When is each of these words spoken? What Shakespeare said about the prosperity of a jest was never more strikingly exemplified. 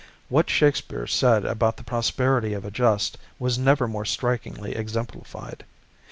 What 0.29 0.49
Shakespeare 0.49 1.05
said 1.05 1.45
about 1.45 1.77
the 1.77 1.83
prosperity 1.83 2.53
of 2.53 2.65
a 2.65 2.71
jest 2.71 3.19
was 3.37 3.59
never 3.59 3.87
more 3.87 4.03
strikingly 4.03 4.75
exemplified. 4.75 5.63